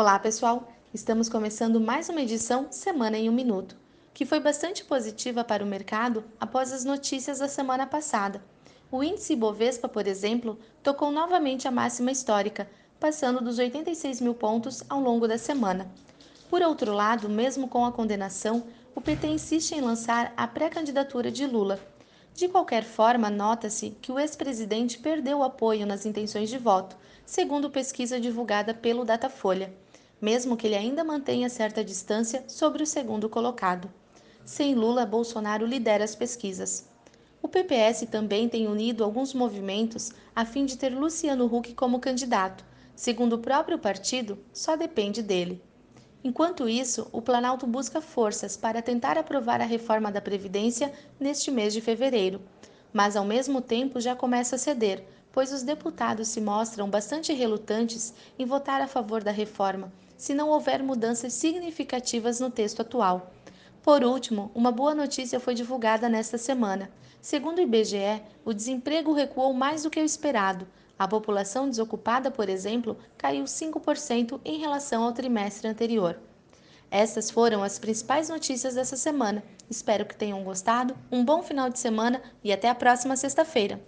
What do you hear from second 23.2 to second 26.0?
nota-se que o ex-presidente perdeu apoio